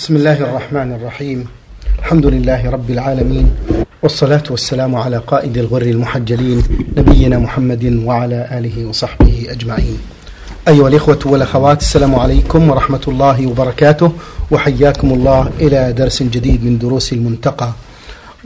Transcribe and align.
بسم 0.00 0.16
الله 0.16 0.40
الرحمن 0.40 0.92
الرحيم. 0.92 1.44
الحمد 1.98 2.26
لله 2.26 2.70
رب 2.70 2.90
العالمين. 2.90 3.46
والصلاة 4.02 4.42
والسلام 4.50 4.94
على 4.94 5.16
قائد 5.16 5.58
الغر 5.58 5.82
المحجلين 5.82 6.62
نبينا 6.96 7.38
محمد 7.38 7.84
وعلى 8.04 8.48
آله 8.58 8.86
وصحبه 8.86 9.46
أجمعين. 9.50 9.98
أيها 10.68 10.88
الإخوة 10.88 11.18
والأخوات 11.24 11.80
السلام 11.80 12.14
عليكم 12.14 12.70
ورحمة 12.70 13.00
الله 13.08 13.46
وبركاته 13.46 14.12
وحياكم 14.50 15.12
الله 15.12 15.50
إلى 15.60 15.92
درس 15.92 16.22
جديد 16.22 16.64
من 16.64 16.78
دروس 16.78 17.12
المنتقى. 17.12 17.72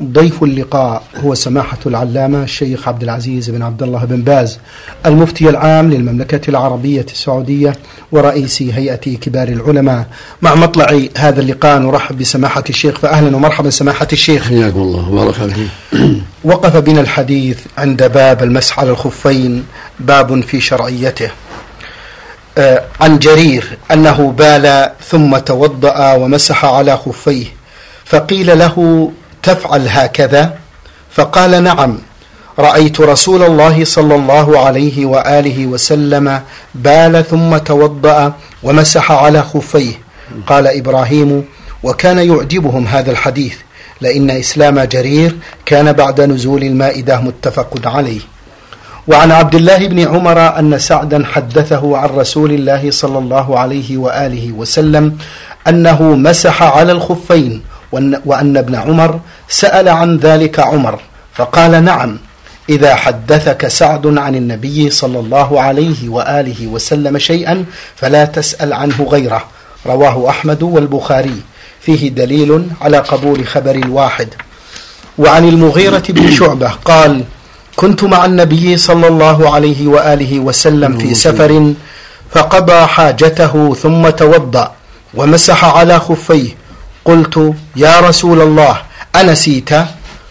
ضيف 0.02 0.42
اللقاء 0.42 1.02
هو 1.16 1.34
سماحة 1.34 1.78
العلامة 1.86 2.42
الشيخ 2.42 2.88
عبد 2.88 3.02
العزيز 3.02 3.50
بن 3.50 3.62
عبد 3.62 3.82
الله 3.82 4.04
بن 4.04 4.22
باز 4.22 4.58
المفتي 5.06 5.48
العام 5.48 5.90
للمملكة 5.90 6.50
العربية 6.50 7.06
السعودية 7.12 7.76
ورئيس 8.12 8.62
هيئة 8.62 9.16
كبار 9.16 9.48
العلماء. 9.48 10.06
مع 10.42 10.54
مطلع 10.54 11.00
هذا 11.18 11.40
اللقاء 11.40 11.78
نرحب 11.78 12.18
بسماحة 12.18 12.64
الشيخ 12.70 12.98
فأهلا 12.98 13.36
ومرحبا 13.36 13.70
سماحة 13.70 14.08
الشيخ. 14.12 14.48
حياكم 14.48 14.80
الله 14.80 15.10
وبارك 15.10 15.34
فيك. 15.34 15.68
وقف 16.44 16.76
بنا 16.76 17.00
الحديث 17.00 17.58
عند 17.78 18.02
باب 18.02 18.42
المسح 18.42 18.80
على 18.80 18.90
الخفين 18.90 19.64
باب 20.00 20.40
في 20.40 20.60
شرعيته. 20.60 21.30
آه، 22.58 22.82
عن 23.00 23.18
جرير 23.18 23.78
أنه 23.92 24.32
بال 24.38 24.90
ثم 25.08 25.36
توضأ 25.36 26.12
ومسح 26.12 26.64
على 26.64 26.96
خفيه 26.96 27.46
فقيل 28.04 28.58
له 28.58 29.10
تفعل 29.44 29.88
هكذا؟ 29.88 30.58
فقال 31.10 31.62
نعم 31.62 31.98
رأيت 32.58 33.00
رسول 33.00 33.42
الله 33.42 33.84
صلى 33.84 34.14
الله 34.14 34.58
عليه 34.58 35.06
وآله 35.06 35.66
وسلم 35.66 36.40
بال 36.74 37.24
ثم 37.30 37.56
توضأ 37.56 38.32
ومسح 38.62 39.12
على 39.12 39.42
خفيه. 39.42 39.92
قال 40.46 40.66
إبراهيم 40.66 41.44
وكان 41.82 42.18
يعجبهم 42.18 42.86
هذا 42.86 43.10
الحديث 43.10 43.54
لإن 44.00 44.30
إسلام 44.30 44.80
جرير 44.80 45.36
كان 45.66 45.92
بعد 45.92 46.20
نزول 46.20 46.62
المائدة 46.62 47.20
متفق 47.20 47.88
عليه. 47.88 48.20
وعن 49.08 49.32
عبد 49.32 49.54
الله 49.54 49.86
بن 49.86 50.08
عمر 50.08 50.58
أن 50.58 50.78
سعدا 50.78 51.26
حدثه 51.26 51.96
عن 51.96 52.08
رسول 52.08 52.52
الله 52.52 52.90
صلى 52.90 53.18
الله 53.18 53.58
عليه 53.58 53.96
وآله 53.96 54.52
وسلم 54.52 55.18
أنه 55.68 56.02
مسح 56.02 56.62
على 56.62 56.92
الخفين 56.92 57.62
وأن 58.24 58.56
ابن 58.56 58.74
عمر 58.74 59.20
سأل 59.48 59.88
عن 59.88 60.16
ذلك 60.16 60.60
عمر 60.60 61.00
فقال 61.34 61.84
نعم 61.84 62.18
إذا 62.68 62.94
حدثك 62.94 63.68
سعد 63.68 64.06
عن 64.18 64.34
النبي 64.34 64.90
صلى 64.90 65.18
الله 65.18 65.60
عليه 65.60 66.08
وآله 66.08 66.66
وسلم 66.66 67.18
شيئا 67.18 67.64
فلا 67.96 68.24
تسأل 68.24 68.72
عنه 68.72 69.06
غيره. 69.10 69.44
رواه 69.86 70.28
أحمد 70.28 70.62
والبخاري. 70.62 71.42
فيه 71.80 72.08
دليل 72.08 72.68
على 72.80 72.98
قبول 72.98 73.46
خبر 73.46 73.74
الواحد 73.74 74.28
وعن 75.18 75.48
المغيرة 75.48 76.02
بن 76.08 76.30
شعبة 76.30 76.68
قال 76.68 77.24
كنت 77.76 78.04
مع 78.04 78.24
النبي 78.24 78.76
صلى 78.76 79.06
الله 79.06 79.54
عليه 79.54 79.86
وآله 79.86 80.40
وسلم 80.40 80.98
في 80.98 81.14
سفر 81.14 81.72
فقضى 82.30 82.86
حاجته 82.86 83.74
ثم 83.74 84.08
توضأ 84.08 84.72
ومسح 85.14 85.64
على 85.64 86.00
خفيه. 86.00 86.63
قلت 87.04 87.54
يا 87.76 88.00
رسول 88.00 88.40
الله 88.40 88.82
أنسيت؟ 89.16 89.70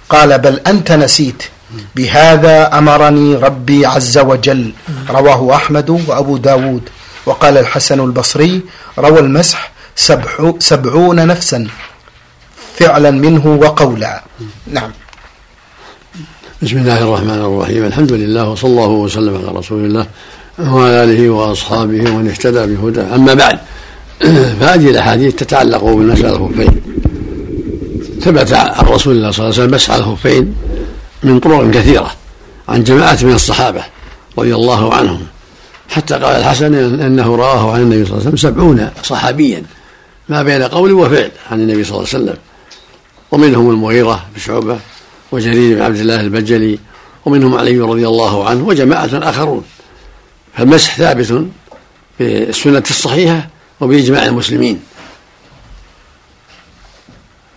قال 0.10 0.40
بل 0.40 0.60
أنت 0.68 0.92
نسيت. 0.92 1.44
بهذا 1.96 2.78
أمرني 2.78 3.36
ربي 3.36 3.86
عز 3.86 4.18
وجل. 4.18 4.74
رواه 5.10 5.56
أحمد 5.56 5.90
وأبو 5.90 6.38
داود. 6.38 6.90
وقال 7.26 7.58
الحسن 7.58 8.00
البصري 8.00 8.62
روى 9.00 9.20
المسح 9.20 9.72
سبعون 10.60 11.28
نفسا. 11.28 11.68
فعلا 12.78 13.12
منه 13.12 13.46
وقولا. 13.48 14.24
نعم. 14.68 14.92
بسم 16.62 16.78
الله 16.78 17.00
الرحمن 17.04 17.42
الرحيم. 17.50 17.84
الحمد 17.86 18.12
لله 18.12 18.50
وصلى 18.50 18.70
الله 18.70 18.88
وسلم 18.88 19.36
على 19.38 19.58
رسول 19.58 19.86
الله 19.86 20.06
وعلى 20.60 21.04
آله 21.04 21.30
وأصحابه 21.30 22.02
ومن 22.12 22.30
اهتدى 22.30 22.76
بهداه. 22.76 23.16
أما 23.16 23.34
بعد 23.34 23.60
فهذه 24.60 24.90
الأحاديث 24.90 25.36
تتعلق 25.36 25.84
بالمسألة 25.84 26.36
الخفين 26.36 26.82
ثبت 28.22 28.54
عن 28.54 28.86
رسول 28.86 29.16
الله 29.16 29.32
صلى 29.32 29.46
الله 29.46 29.56
عليه 29.56 29.64
وسلم 29.64 29.76
مسح 29.76 29.94
الخفين 29.94 30.56
من 31.24 31.40
طرق 31.40 31.72
كثيرة 31.72 32.12
عن 32.70 32.84
جماعة 32.84 33.18
من 33.24 33.34
الصحابة 33.34 33.84
رضي 34.40 34.56
الله 34.56 34.94
عنهم. 34.94 35.26
حتى 35.90 36.14
قال 36.14 36.36
الحسن 36.36 36.74
إنه 37.02 37.36
رآه 37.36 37.74
عن 37.74 37.82
النبي 37.82 38.06
صلى 38.06 38.18
الله 38.18 38.26
عليه 38.26 38.34
وسلم 38.34 38.52
سبعون 38.52 38.90
صحابيا. 39.04 39.64
ما 40.30 40.44
بين 40.44 40.64
قول 40.64 40.92
وفعل 40.92 41.32
عن 41.52 41.62
النبي 41.62 41.84
صلى 41.84 41.98
الله 41.98 42.10
عليه 42.14 42.24
وسلم. 42.24 42.38
ومنهم 43.32 43.70
المغيرة 43.70 44.26
بن 44.36 44.42
شعبة 44.42 44.80
وجرير 45.32 45.76
بن 45.76 45.82
عبد 45.82 46.00
الله 46.00 46.22
البجلي 46.22 46.80
ومنهم 47.26 47.56
علي 47.56 47.80
رضي 47.80 48.08
الله 48.08 48.50
عنه 48.50 48.68
وجماعة 48.68 49.10
آخرون. 49.14 49.64
فالمسح 50.58 50.98
ثابت 50.98 51.46
بالسنة 52.20 52.84
الصحيحة 52.90 53.53
وبإجماع 53.84 54.26
المسلمين. 54.26 54.84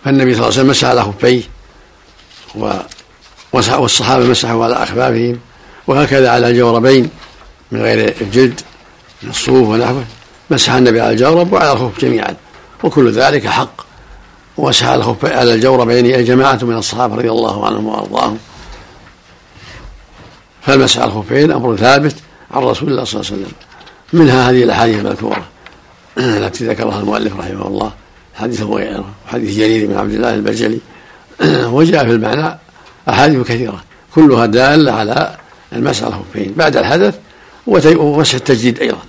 فالنبي 0.05 0.33
صلى 0.33 0.47
الله 0.47 0.59
عليه 0.59 0.59
وسلم 0.59 0.69
مسح 0.69 0.87
على 0.87 1.03
خفيه 1.03 1.43
والصحابة 3.53 4.25
مسحوا 4.25 4.65
على 4.65 4.75
أخفافهم 4.83 5.39
وهكذا 5.87 6.29
على 6.29 6.49
الجوربين 6.49 7.09
من 7.71 7.81
غير 7.81 8.15
الجلد 8.21 8.61
من 9.23 9.29
الصوف 9.29 9.67
ونحوه. 9.67 10.05
مسح 10.49 10.73
النبي 10.73 11.01
على 11.01 11.11
الجورب 11.11 11.53
وعلى 11.53 11.71
الخف 11.71 11.99
جميعا. 11.99 12.35
وكل 12.83 13.11
ذلك 13.11 13.47
حق. 13.47 13.81
ومسح 14.57 14.85
على 14.85 14.95
الخف 14.95 15.25
على 15.25 15.53
الجوربين 15.53 16.23
جماعة 16.23 16.59
من 16.61 16.77
الصحابة 16.77 17.15
رضي 17.15 17.29
الله 17.29 17.65
عنهم 17.65 17.85
وأرضاهم. 17.85 18.37
فالمسح 20.61 20.99
على 20.99 21.11
الخفين 21.11 21.51
أمر 21.51 21.75
ثابت 21.75 22.15
عن 22.51 22.63
رسول 22.63 22.89
الله 22.89 23.03
صلى 23.03 23.21
الله 23.21 23.31
عليه 23.31 23.41
وسلم. 23.41 23.53
منها 24.13 24.49
هذه 24.49 24.63
الأحاديث 24.63 24.99
المذكورة. 24.99 25.43
التي 26.19 26.67
ذكرها 26.67 26.99
المؤلف 26.99 27.39
رحمه 27.39 27.67
الله. 27.67 27.91
حديث 28.35 28.61
غيره 28.61 29.05
وحديث 29.27 29.57
جرير 29.57 29.87
بن 29.87 29.97
عبد 29.97 30.13
الله 30.13 30.33
البجلي. 30.33 30.79
وجاء 31.75 32.05
في 32.05 32.11
المعنى 32.11 32.57
أحاديث 33.09 33.47
كثيرة. 33.47 33.83
كلها 34.15 34.45
دالة 34.45 34.91
على 34.91 35.35
المسح 35.73 36.07
الخفين 36.07 36.53
بعد 36.57 36.77
الحدث 36.77 37.15
ومسح 37.67 38.35
التجديد 38.35 38.79
أيضا. 38.79 38.99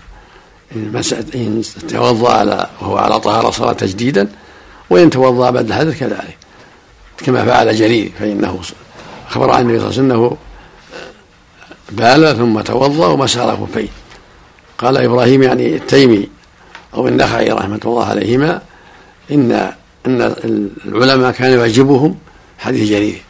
إن 1.34 1.62
توضأ 1.88 2.32
على 2.32 2.66
وهو 2.80 2.96
على 2.96 3.20
طهارة 3.20 3.50
صار 3.50 3.74
تجديدا. 3.74 4.28
وإن 4.90 5.10
توضأ 5.10 5.50
بعد 5.50 5.66
الحدث 5.66 5.98
كذلك. 6.00 6.38
كما 7.18 7.44
فعل 7.44 7.76
جرير 7.76 8.12
فإنه 8.18 8.60
أخبر 9.28 9.50
عن 9.50 9.62
النبي 9.62 9.80
صلى 9.80 9.88
الله 9.88 9.98
عليه 9.98 10.08
وسلم 10.08 10.10
أنه 10.10 10.36
بال 11.90 12.36
ثم 12.36 12.60
توضأ 12.60 13.06
ومسح 13.06 13.40
على 13.40 13.56
خفيه 13.56 13.88
قال 14.78 14.96
إبراهيم 14.96 15.42
يعني 15.42 15.76
التيمي 15.76 16.28
أو 16.94 17.08
النخعي 17.08 17.48
رحمة 17.48 17.80
الله 17.84 18.04
عليهما 18.04 18.62
إن 19.30 19.72
أن 20.06 20.34
العلماء 20.84 21.30
كان 21.30 21.58
يعجبهم 21.58 22.16
حديث 22.58 22.90
جرير 22.90 23.22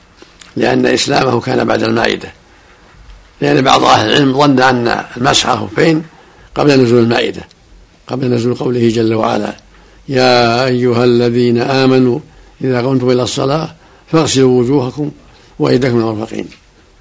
لأن 0.57 0.87
إسلامه 0.87 1.41
كان 1.41 1.65
بعد 1.65 1.83
المائدة. 1.83 2.33
لأن 3.41 3.63
بعض 3.63 3.85
أهل 3.85 4.11
العلم 4.11 4.39
ظن 4.39 4.61
أن 4.61 5.05
المسح 5.17 5.55
خفين 5.55 6.03
قبل 6.55 6.81
نزول 6.81 7.03
المائدة 7.03 7.43
قبل 8.07 8.31
نزول 8.31 8.55
قوله 8.55 8.89
جل 8.89 9.15
وعلا 9.15 9.57
يا 10.09 10.65
أيها 10.65 11.05
الذين 11.05 11.59
آمنوا 11.59 12.19
إذا 12.65 12.83
قمتم 12.83 13.11
إلى 13.11 13.23
الصلاة 13.23 13.75
فاغسلوا 14.13 14.61
وجوهكم 14.61 15.11
وأيديكم 15.59 15.99
المرفقين 15.99 16.49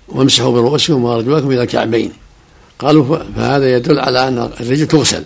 وامسحوا 0.07 0.51
برؤوسكم 0.51 1.03
وأرجلكم 1.03 1.51
إلى 1.51 1.63
الكعبين. 1.63 2.12
قالوا 2.79 3.17
فهذا 3.35 3.75
يدل 3.75 4.00
على 4.00 4.28
أن 4.28 4.50
الرجل 4.59 4.88
تغسل. 4.88 5.23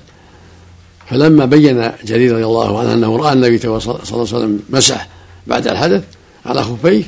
فلما 1.11 1.45
بين 1.45 1.91
جرير 2.03 2.33
رضي 2.33 2.45
الله 2.45 2.79
عنه 2.79 2.93
أنه 2.93 3.17
رأى 3.17 3.33
النبي 3.33 3.57
صلى 3.57 3.77
الله 3.77 3.99
عليه 4.11 4.21
وسلم 4.21 4.59
مسح 4.69 5.07
بعد 5.47 5.67
الحدث 5.67 6.03
على 6.45 6.63
خفيه 6.63 7.03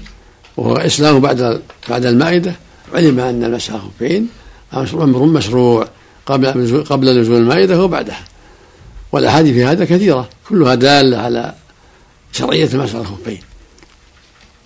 وهو 0.58 0.76
اسلامه 0.76 1.20
بعد 1.20 1.62
بعد 1.90 2.06
المائدة 2.06 2.56
علم 2.94 3.20
أن 3.20 3.44
المسح 3.44 3.74
الخفين 3.74 4.28
أمر 4.74 5.26
مشروع 5.26 5.88
قبل 6.26 6.84
قبل 6.90 7.22
نزول 7.22 7.38
المائدة 7.38 7.84
وبعدها. 7.84 8.24
والأحاديث 9.12 9.54
في 9.54 9.66
هذا 9.66 9.86
كثيرة 9.86 10.30
كلها 10.50 10.76
دالة 10.76 11.18
على 11.18 11.54
شرعية 12.32 12.70
المسح 12.74 12.96
على 12.96 13.02
الخفين. 13.02 13.40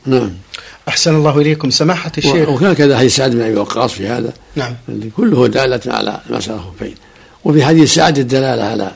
نعم. 0.06 0.32
أحسن 0.88 1.16
الله 1.16 1.38
إليكم. 1.42 1.70
سماحة 1.70 2.12
الشيخ. 2.18 2.50
وكان 2.50 2.74
كذا 2.74 2.98
حديث 2.98 3.16
سعد 3.16 3.32
بن 3.32 3.42
أبي 3.42 3.56
وقاص 3.56 3.94
في 3.94 4.08
هذا. 4.08 4.34
نعم. 4.56 4.76
كله 5.18 5.48
دالة 5.48 5.82
على 5.88 6.20
المسح 6.30 6.50
على 6.52 6.60
الخفين. 6.60 6.96
وفي 7.44 7.66
حديث 7.66 7.94
سعد 7.94 8.18
الدلالة 8.18 8.64
على 8.64 8.92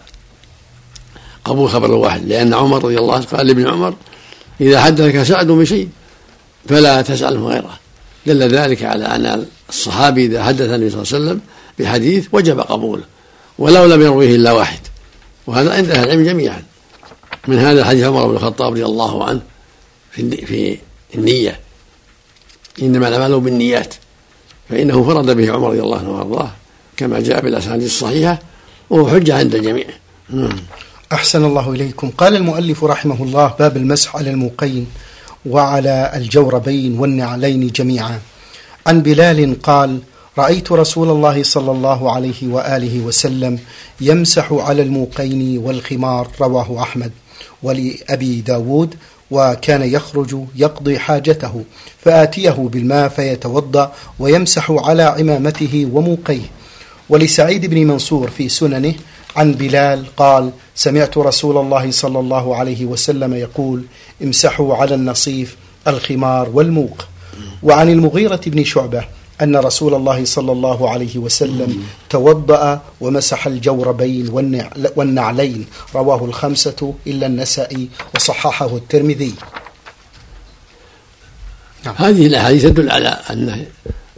قبول 1.46 1.70
خبر 1.70 1.86
الواحد 1.86 2.26
لأن 2.28 2.54
عمر 2.54 2.84
رضي 2.84 2.98
الله 2.98 3.16
عنه 3.16 3.26
قال 3.26 3.48
لابن 3.48 3.68
عمر 3.68 3.94
إذا 4.62 4.82
حدثك 4.82 5.24
سعد 5.24 5.48
بشيء 5.48 5.90
فلا 6.70 7.02
تسأله 7.02 7.48
غيره. 7.48 7.80
دل 8.26 8.44
ذلك 8.44 8.84
على 8.84 9.06
أن 9.06 9.46
الصحابي 9.70 10.26
إذا 10.26 10.44
حدث 10.44 10.62
النبي 10.62 10.90
صلى 10.90 11.02
الله 11.02 11.14
عليه 11.14 11.26
وسلم 11.26 11.42
بحديث 11.80 12.28
وجب 12.32 12.60
قبوله 12.60 13.04
ولو 13.58 13.86
لم 13.86 14.02
يرويه 14.02 14.36
إلا 14.36 14.52
واحد 14.52 14.80
وهذا 15.48 15.74
عند 15.74 15.90
أهل 15.90 16.04
العلم 16.04 16.24
جميعا. 16.24 16.64
من 17.48 17.58
هذا 17.60 17.86
حديث 17.86 18.04
عمر 18.04 18.28
بن 18.28 18.36
الخطاب 18.36 18.72
رضي 18.72 18.86
الله 18.86 19.26
عنه 19.26 19.42
في 20.12 20.46
في 20.46 20.78
النية 21.16 21.60
إنما 22.82 23.08
الأعمال 23.08 23.40
بالنيات 23.40 23.94
فإنه 24.70 25.04
فرد 25.04 25.38
به 25.38 25.52
عمر 25.52 25.70
رضي 25.70 25.82
الله 25.82 25.98
عنه 25.98 26.12
وأرضاه 26.12 26.52
كما 26.98 27.20
جاء 27.20 27.42
بالأسانيد 27.42 27.84
الصحيحة 27.84 28.40
وهو 28.90 29.10
حجة 29.10 29.38
عند 29.38 29.56
الجميع. 29.56 29.86
نعم. 30.30 30.60
أحسن 31.14 31.46
الله 31.46 31.72
إليكم. 31.72 32.10
قال 32.10 32.36
المؤلف 32.36 32.84
رحمه 32.84 33.24
الله 33.24 33.54
باب 33.60 33.78
المسح 33.78 34.16
على 34.16 34.30
الموقين 34.30 34.88
وعلى 35.46 36.12
الجوربين 36.16 37.00
والنعلين 37.00 37.68
جميعا. 37.68 38.20
عن 38.88 39.02
بلال 39.02 39.62
قال 39.62 40.00
رأيت 40.38 40.72
رسول 40.72 41.10
الله 41.10 41.44
صلى 41.44 41.72
الله 41.72 42.12
عليه 42.12 42.48
وآله 42.48 43.00
وسلم 43.00 43.60
يمسح 44.02 44.54
على 44.54 44.82
الموقين 44.82 45.58
والخمار 45.58 46.28
رواه 46.42 46.82
أحمد 46.82 47.12
ولأبي 47.64 48.42
داود 48.42 48.96
وكان 49.32 49.82
يخرج 49.82 50.36
يقضي 50.56 51.00
حاجته 51.00 51.64
فآتيه 52.04 52.70
بالماء 52.74 53.10
فيتوضأ 53.10 53.94
ويمسح 54.20 54.72
على 54.72 55.04
عمامته 55.04 55.90
وموقيه. 55.94 56.46
ولسعيد 57.10 57.66
بن 57.66 57.88
منصور 57.88 58.30
في 58.30 58.50
سننه 58.50 58.94
عن 59.36 59.52
بلال 59.52 60.06
قال 60.18 60.52
سمعت 60.76 61.18
رسول 61.18 61.58
الله 61.58 61.92
صلى 61.92 62.20
الله 62.20 62.56
عليه 62.56 62.86
وسلم 62.86 63.34
يقول 63.34 63.84
امسحوا 64.24 64.76
على 64.76 64.96
النصيف 64.96 65.56
الخمار 65.88 66.50
والموق 66.50 67.08
وعن 67.64 67.90
المغيرة 67.90 68.42
بن 68.46 68.64
شعبة 68.64 69.04
أن 69.42 69.56
رسول 69.56 69.94
الله 69.94 70.26
صلى 70.26 70.52
الله 70.52 70.90
عليه 70.90 71.18
وسلم 71.18 71.84
توضأ 72.10 72.82
ومسح 73.02 73.48
الجوربين 73.48 74.30
والنعلين. 74.96 75.66
رواه 75.96 76.26
الخمسة 76.26 76.94
إلا 77.08 77.28
النسائي 77.28 77.90
وصححه 78.16 78.78
الترمذي. 78.78 79.34
نعم. 81.86 81.96
هذه 81.98 82.28
الأحاديث 82.28 82.64
تدل 82.64 82.92
على 82.92 83.18
أنه 83.32 83.66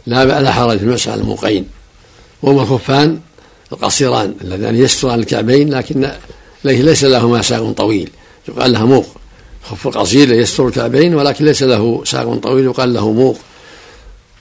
لا 0.06 0.52
حرج 0.52 0.78
في 0.78 0.86
مسح 0.86 1.12
الموقين 1.12 1.68
وهما 2.42 2.62
الخفان 2.62 3.20
القصيران 3.74 4.34
اللذان 4.40 4.76
يستران 4.76 5.20
الكعبين 5.20 5.74
لكن 5.74 6.10
ليس 6.64 7.04
لهما 7.04 7.42
ساق 7.42 7.72
طويل. 7.72 8.10
يقال 8.48 8.72
لها 8.72 8.84
موق. 8.84 9.06
الخف 9.64 9.86
القصير 9.86 10.32
يستر 10.32 10.68
الكعبين 10.68 11.14
ولكن 11.14 11.44
ليس 11.44 11.62
له 11.62 12.04
ساق 12.04 12.34
طويل 12.34 12.64
يقال 12.64 12.94
له 12.94 13.12
موق. 13.12 13.38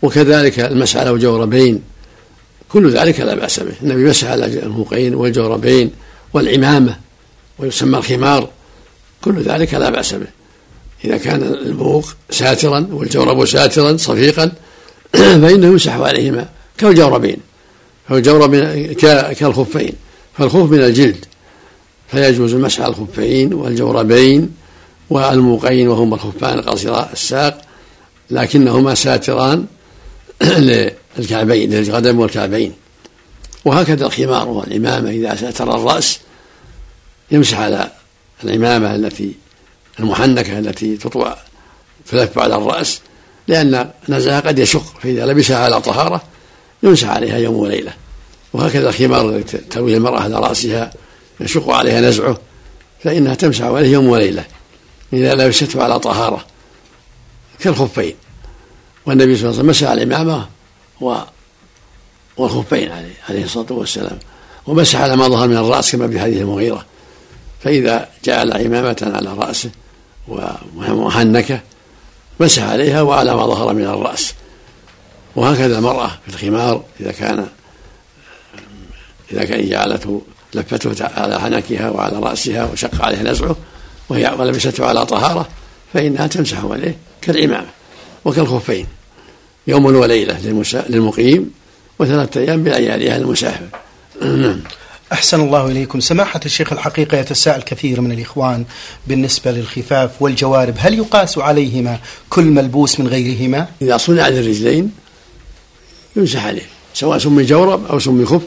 وكذلك 0.02 0.60
المسح 0.60 0.98
على 0.98 1.10
الجوربين 1.10 1.82
كل 2.70 2.92
ذلك 2.92 3.20
لا 3.20 3.36
بأس 3.36 3.60
به. 3.60 3.74
النبي 3.82 4.04
مسح 4.04 4.28
على 4.28 4.46
الموقين 4.46 5.16
والجوربين 5.16 5.92
والعمامة 6.34 6.98
ويسمى 7.60 7.98
الخمار. 7.98 8.50
كل 9.22 9.42
ذلك 9.42 9.74
لا 9.74 9.90
بأس 9.90 10.14
به. 10.14 10.28
إذا 11.06 11.18
كان 11.18 11.44
الموق 11.44 12.06
ساترا 12.30 12.88
والجورب 12.92 13.46
ساترا 13.46 13.98
صفيقا 13.98 14.52
فإنه 15.42 15.68
يمسح 15.68 15.94
عليهما 15.94 16.50
كالجوربين. 16.78 17.38
فالجورب 18.10 18.56
كالخفين 19.40 19.94
فالخف 20.38 20.72
من 20.72 20.80
الجلد 20.80 21.26
فيجوز 22.08 22.54
المسح 22.54 22.82
على 22.82 22.90
الخفين 22.90 23.54
والجوربين 23.54 24.56
والموقين 25.10 25.88
وهما 25.88 26.16
الخفان 26.16 26.60
القصيرا 26.60 27.10
الساق 27.14 27.62
لكنهما 28.30 28.96
ساتران 28.96 29.66
للكعبين 31.18 31.74
للقدم 31.74 32.20
والكعبين. 32.20 32.74
وهكذا 33.66 34.06
الخمار 34.06 34.48
والعمامة 34.48 35.10
إذا 35.10 35.36
ساتر 35.36 35.76
الرأس 35.76 36.20
يمسح 37.32 37.60
على 37.60 37.92
العمامة 38.44 38.96
التي 38.96 39.34
المحنكة 40.00 40.60
التي 40.60 40.98
تطوى 40.98 41.36
تلف 42.12 42.40
على 42.40 42.56
الرأس 42.56 43.02
لأن 43.48 43.90
نزعها 44.10 44.40
قد 44.40 44.60
يشق 44.60 45.00
فإذا 45.02 45.26
لبسها 45.26 45.58
على 45.58 45.82
طهارة 45.82 46.24
يمسح 46.84 47.10
عليها 47.10 47.38
يوم 47.38 47.56
وليلة. 47.56 47.94
وهكذا 48.54 48.90
الخمار 48.90 49.30
الذي 49.30 49.44
ترويه 49.44 49.98
المرأة 49.98 50.20
على 50.20 50.36
رأسها 50.36 50.94
يشق 51.40 51.70
عليها 51.70 52.02
نزعه 52.02 52.38
فإنها 53.04 53.36
تمسح 53.36 53.66
عليه 53.66 53.92
يوم 53.92 54.08
وليلة. 54.08 54.46
إذا 55.14 55.36
لبسته 55.36 55.84
على 55.84 56.00
طهارة 56.00 56.46
كالخفين. 57.60 58.16
والنبي 59.06 59.36
صلى 59.36 59.50
الله 59.50 59.60
عليه 59.60 59.70
وسلم 59.70 59.70
مسح 59.70 59.90
العمامة 59.90 60.48
و 61.02 61.16
والخفين 62.38 62.92
عليه 62.92 63.14
عليه 63.30 63.44
الصلاة 63.44 63.74
والسلام. 63.74 64.20
ومسح 64.68 65.02
على 65.02 65.16
ما 65.16 65.28
ظهر 65.28 65.48
من 65.48 65.58
الرأس 65.58 65.92
كما 65.92 66.08
في 66.08 66.20
حديث 66.20 66.42
المغيرة. 66.42 66.86
فإذا 67.64 68.10
جعل 68.26 68.54
عمامة 68.54 69.12
على 69.16 69.34
رأسه 69.34 69.70
ومحنكة 70.28 71.60
مسح 72.40 72.64
عليها 72.64 73.02
وعلى 73.02 73.36
ما 73.36 73.48
ظهر 73.48 73.74
من 73.74 73.86
الرأس. 73.86 74.34
وهكذا 75.36 75.78
المرأة 75.78 76.08
في 76.08 76.34
الخمار 76.34 76.84
إذا 77.00 77.12
كان 77.12 77.48
إذا 79.32 79.44
كان 79.44 79.70
جعلته 79.70 80.22
لفته 80.54 81.06
على 81.06 81.42
حنكها 81.42 81.90
وعلى 81.90 82.20
رأسها 82.20 82.70
وشق 82.74 83.02
عليه 83.06 83.22
نزعه 83.22 83.56
وهي 84.10 84.36
ولبسته 84.40 84.86
على 84.86 85.06
طهارة 85.06 85.48
فإنها 85.94 86.28
تمسح 86.28 86.66
عليه 86.66 86.98
كالعمامة 87.22 87.68
وكالخفين 88.26 88.88
يوم 89.68 89.86
وليلة 89.86 90.64
للمقيم 90.90 91.52
وثلاثة 92.00 92.42
أيام 92.42 92.64
بلياليها 92.64 93.18
للمسافر 93.18 93.68
نعم. 94.22 94.60
أحسن 95.14 95.42
الله 95.42 95.68
إليكم. 95.68 96.00
سماحة 96.00 96.40
الشيخ 96.46 96.74
الحقيقة 96.74 97.18
يتساءل 97.18 97.62
كثير 97.62 98.02
من 98.02 98.12
الإخوان 98.12 98.66
بالنسبة 99.08 99.52
للخفاف 99.52 100.22
والجوارب 100.22 100.76
هل 100.78 100.94
يقاس 100.94 101.38
عليهما 101.38 102.00
كل 102.30 102.44
ملبوس 102.44 103.00
من 103.00 103.08
غيرهما؟ 103.08 103.68
إذا 103.82 103.98
صنع 103.98 104.28
للرجلين 104.28 104.92
يمسح 106.16 106.46
عليه 106.46 106.62
سواء 106.94 107.18
سمي 107.18 107.44
جورب 107.44 107.86
أو 107.86 108.00
سمي 108.00 108.26
خف 108.26 108.42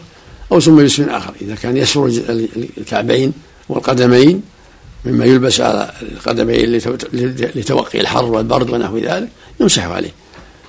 أو 0.53 0.61
سمي 0.61 0.83
باسم 0.83 1.09
آخر 1.09 1.35
إذا 1.43 1.55
كان 1.55 1.77
يسر 1.77 2.07
الكعبين 2.79 3.33
والقدمين 3.69 4.43
مما 5.05 5.25
يلبس 5.25 5.61
على 5.61 5.93
القدمين 6.03 6.81
لتوقي 7.55 8.01
الحر 8.01 8.25
والبرد 8.25 8.71
ونحو 8.71 8.99
ذلك 8.99 9.29
يمسح 9.61 9.85
عليه 9.85 10.11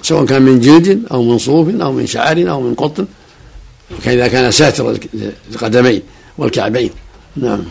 سواء 0.01 0.25
كان 0.25 0.41
من 0.41 0.59
جلد 0.59 1.03
أو 1.11 1.23
من 1.23 1.38
صوف 1.38 1.69
أو 1.81 1.91
من 1.91 2.07
شعر 2.07 2.49
أو 2.49 2.61
من 2.61 2.75
قطن 2.75 3.05
إذا 4.05 4.27
كان 4.27 4.51
ساتر 4.51 4.97
القدمين 5.51 6.01
والكعبين. 6.38 6.89
نعم. 7.35 7.63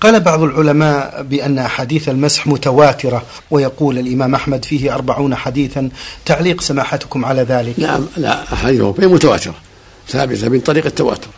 قال 0.00 0.20
بعض 0.20 0.42
العلماء 0.42 1.22
بأن 1.22 1.58
أحاديث 1.58 2.08
المسح 2.08 2.46
متواترة 2.46 3.22
ويقول 3.50 3.98
الإمام 3.98 4.34
أحمد 4.34 4.64
فيه 4.64 4.94
أربعون 4.94 5.34
حديثا. 5.34 5.88
تعليق 6.24 6.60
سماحتكم 6.60 7.24
على 7.24 7.42
ذلك؟ 7.42 7.78
نعم 7.78 8.06
لا 8.16 8.52
أحاديث 8.52 8.80
متواترة 8.98 9.54
ثابتة 10.08 10.48
من 10.48 10.60
طريق 10.60 10.86
التواتر. 10.86 11.28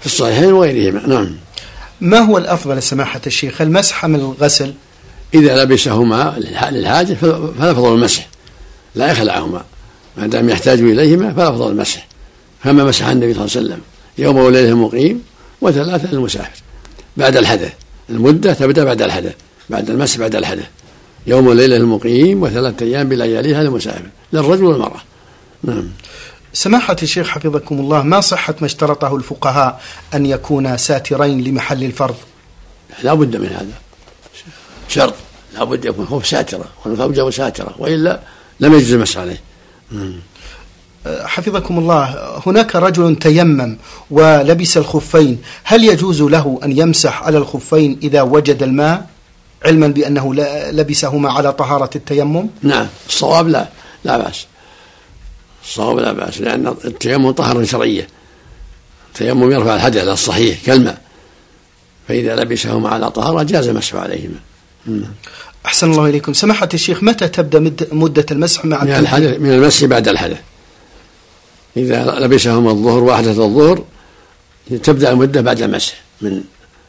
في 0.00 0.06
الصحيحين 0.06 0.52
وغيرهما 0.52 1.06
نعم. 1.06 1.36
ما 2.00 2.18
هو 2.18 2.38
الأفضل 2.38 2.82
سماحة 2.82 3.20
الشيخ 3.26 3.60
المسح 3.60 4.06
من 4.06 4.14
الغسل؟ 4.14 4.74
إذا 5.34 5.64
لبسهما 5.64 6.34
للحاجة 6.70 7.14
فلا 7.14 7.74
فضل 7.74 7.94
المسح 7.94 8.28
لا 8.94 9.12
يخلعهما. 9.12 9.64
ما 10.16 10.26
دام 10.26 10.48
يحتاج 10.48 10.80
إليهما 10.80 11.32
فلا 11.34 11.52
فضل 11.52 11.70
المسح. 11.70 12.06
كما 12.64 12.84
مسح 12.84 13.06
النبي 13.06 13.34
صلى 13.34 13.44
الله 13.44 13.56
عليه 13.56 13.66
وسلم؟ 13.66 13.80
يوم 14.18 14.36
وليلة 14.36 14.68
المقيم 14.68 15.22
وثلاثة 15.60 16.12
للمسافر 16.12 16.62
بعد 17.16 17.36
الحدث. 17.36 17.72
المدة 18.10 18.54
تبدأ 18.54 18.84
بعد 18.84 19.02
الحدث 19.02 19.34
بعد 19.70 19.90
المسح 19.90 20.18
بعد 20.18 20.34
الحدث 20.34 20.66
يوم 21.26 21.46
وليلة 21.46 21.76
المقيم 21.76 22.42
وثلاثة 22.42 22.86
أيام 22.86 23.08
بلياليها 23.08 23.62
للمسافر 23.62 24.06
للرجل 24.32 24.64
والمرأة. 24.64 25.00
نعم. 25.64 25.88
سماحة 26.52 26.96
الشيخ 27.02 27.28
حفظكم 27.28 27.78
الله 27.80 28.02
ما 28.02 28.20
صحة 28.20 28.54
ما 28.60 28.66
اشترطه 28.66 29.16
الفقهاء 29.16 29.80
أن 30.14 30.26
يكون 30.26 30.76
ساترين 30.76 31.44
لمحل 31.44 31.84
الفرض؟ 31.84 32.16
لا 33.02 33.14
بد 33.14 33.36
من 33.36 33.46
هذا. 33.46 33.72
شرط. 34.88 35.14
لا 35.54 35.64
بد 35.64 35.84
يكون 35.84 36.06
خوف 36.06 36.26
ساترة 36.26 36.64
والزوجة 36.84 37.30
ساترة 37.30 37.74
وإلا 37.78 38.20
لم 38.60 38.74
يجوز 38.74 38.92
المسح 38.92 39.18
عليه. 39.18 39.40
حفظكم 41.24 41.78
الله 41.78 42.32
هناك 42.46 42.76
رجل 42.76 43.16
تيمم 43.16 43.76
ولبس 44.10 44.76
الخفين 44.76 45.38
هل 45.64 45.84
يجوز 45.84 46.22
له 46.22 46.60
أن 46.64 46.78
يمسح 46.78 47.22
على 47.22 47.38
الخفين 47.38 47.98
إذا 48.02 48.22
وجد 48.22 48.62
الماء؟ 48.62 49.06
علما 49.64 49.88
بأنه 49.88 50.34
لبسهما 50.72 51.32
على 51.32 51.52
طهارة 51.52 51.90
التيمم؟ 51.96 52.46
نعم 52.62 52.86
الصواب 53.08 53.48
لا 53.48 53.68
لا 54.04 54.18
بأس. 54.18 54.46
الصواب 55.64 55.98
لا 55.98 56.12
بأس 56.12 56.40
لأن 56.40 56.74
التيمم 56.84 57.30
طهارة 57.30 57.64
شرعية. 57.64 58.08
التيمم 59.08 59.52
يرفع 59.52 59.74
الحدث 59.74 60.00
على 60.00 60.12
الصحيح 60.12 60.58
كالماء. 60.66 61.00
فإذا 62.08 62.36
لبسهما 62.36 62.88
على 62.88 63.10
طهارة 63.10 63.42
جاز 63.42 63.68
المسح 63.68 63.94
عليهما. 63.94 64.40
أحسن 65.66 65.90
الله 65.90 66.06
إليكم. 66.08 66.32
سماحة 66.32 66.68
الشيخ 66.74 67.02
متى 67.02 67.28
تبدأ 67.28 67.72
مدة 67.92 68.26
المسح 68.30 68.64
مع 68.64 68.84
من 68.84 68.90
الحدث 68.90 69.40
من 69.40 69.52
المسح 69.52 69.84
بعد 69.84 70.08
الحدث. 70.08 70.38
إذا 71.76 72.04
لبسهما 72.04 72.70
الظهر 72.70 73.04
وأحدث 73.04 73.38
الظهر 73.38 73.84
تبدأ 74.82 75.10
المدة 75.10 75.40
بعد 75.40 75.62
المسح 75.62 75.94
من 76.20 76.40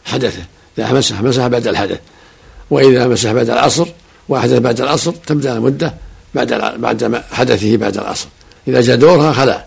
حدثه. 0.05 0.43
إذا 0.77 0.93
مسح 0.93 1.21
مسح 1.21 1.47
بعد 1.47 1.67
الحدث. 1.67 1.99
وإذا 2.69 3.07
مسح 3.07 3.31
بعد 3.31 3.49
العصر 3.49 3.87
وأحدث 4.29 4.59
بعد 4.59 4.81
العصر 4.81 5.11
تبدأ 5.11 5.53
المدة 5.53 5.93
بعد 6.35 6.53
بعد 6.77 7.23
حدثه 7.31 7.77
بعد 7.77 7.97
العصر. 7.97 8.27
إذا 8.67 8.81
جاء 8.81 8.95
دورها 8.95 9.33
خلا. 9.33 9.65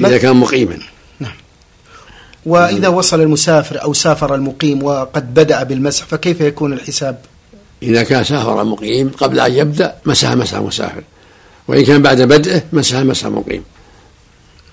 إذا 0.00 0.18
كان 0.18 0.36
مقيما. 0.36 0.78
نعم. 1.20 1.32
وإذا 2.46 2.88
وصل 2.88 3.20
المسافر 3.20 3.82
أو 3.82 3.92
سافر 3.92 4.34
المقيم 4.34 4.82
وقد 4.82 5.34
بدأ 5.34 5.62
بالمسح 5.62 6.04
فكيف 6.04 6.40
يكون 6.40 6.72
الحساب؟ 6.72 7.18
إذا 7.82 8.02
كان 8.02 8.24
سافر 8.24 8.62
المقيم 8.62 9.08
قبل 9.08 9.40
أن 9.40 9.52
يبدأ 9.52 9.94
مسح 10.04 10.32
مسح 10.32 10.58
مسافر. 10.58 11.02
وإن 11.68 11.84
كان 11.84 12.02
بعد 12.02 12.22
بدءه 12.22 12.62
مسح 12.72 12.98
مسح 12.98 13.26
مقيم. 13.26 13.64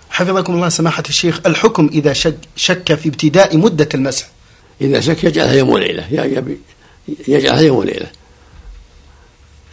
حفظكم 0.10 0.53
الله 0.53 0.69
سماحة 0.69 1.03
الشيخ 1.10 1.41
الحكم 1.45 1.89
إذا 1.93 2.13
شك, 2.13 2.38
شك 2.55 2.95
في 2.95 3.10
ابتداء 3.10 3.57
مدة 3.57 3.89
المسح 3.93 4.27
إذا 4.81 5.00
شك 5.00 5.24
يجعلها 5.24 5.53
يوم 5.53 5.69
وليلة 5.69 6.07
يجعلها 7.27 7.62
يوم 7.62 7.77
وليلة 7.77 8.07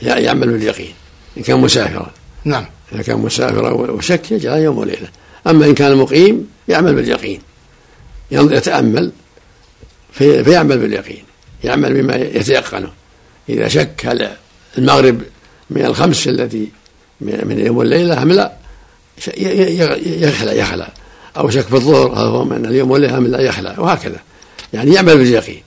يعمل 0.02 0.48
باليقين. 0.48 0.94
إن 1.36 1.42
كان 1.42 1.60
مسافرا. 1.60 2.12
نعم. 2.44 2.66
إذا 2.92 3.02
كان 3.02 3.18
مسافرا 3.18 3.70
وشك 3.70 4.32
يجعلها 4.32 4.58
يوم 4.58 4.78
وليلة 4.78 5.08
أما 5.46 5.66
إن 5.66 5.74
كان 5.74 5.96
مقيم 5.96 6.48
يعمل 6.68 6.94
باليقين. 6.94 7.40
يتأمل 8.30 9.12
في 10.12 10.44
فيعمل 10.44 10.78
باليقين. 10.78 11.24
يعمل 11.64 12.02
بما 12.02 12.16
يتيقنه. 12.16 12.92
إذا 13.48 13.68
شك 13.68 14.06
هل 14.06 14.30
المغرب 14.78 15.22
من 15.70 15.84
الخمس 15.84 16.28
التي 16.28 16.68
من 17.20 17.62
يوم 17.66 17.76
والليلة 17.76 18.22
أم 18.22 18.32
لا. 18.32 18.52
يخلع 20.06 20.52
يخلع. 20.52 20.88
أو 21.36 21.50
شك 21.50 21.66
في 21.66 21.74
الظهر 21.74 22.12
هذا 22.12 22.28
هو 22.28 22.44
من 22.44 22.66
اليوم 22.66 22.90
والليلة 22.90 23.18
أم 23.18 23.26
لا 23.26 23.40
يخلع. 23.40 23.74
وهكذا. 23.78 24.18
يعني 24.72 24.94
يعمل 24.94 25.18
باليقين. 25.18 25.62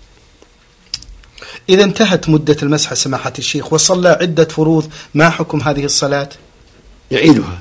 إذا 1.70 1.84
انتهت 1.84 2.30
مدة 2.30 2.58
المسح 2.64 2.94
سماحة 2.94 3.34
الشيخ 3.40 3.74
وصلى 3.74 4.10
عدة 4.22 4.46
فروض 4.46 4.90
ما 5.14 5.30
حكم 5.30 5.62
هذه 5.62 5.86
الصلاة؟ 5.86 6.30
يعيدها. 7.12 7.60